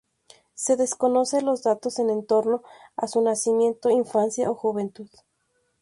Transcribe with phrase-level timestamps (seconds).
[0.55, 2.63] Se desconocen los datos en torno
[2.95, 5.09] a su nacimiento, infancia o juventud.